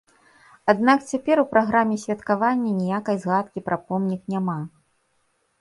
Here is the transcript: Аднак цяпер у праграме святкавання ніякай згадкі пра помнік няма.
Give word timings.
Аднак 0.71 1.03
цяпер 1.11 1.41
у 1.41 1.43
праграме 1.51 1.95
святкавання 2.05 2.71
ніякай 2.81 3.15
згадкі 3.27 3.65
пра 3.69 3.77
помнік 3.87 4.21
няма. 4.37 4.59